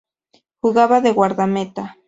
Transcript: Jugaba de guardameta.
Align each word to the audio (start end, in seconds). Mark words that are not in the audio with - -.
Jugaba 0.63 0.99
de 0.99 1.11
guardameta. 1.13 1.99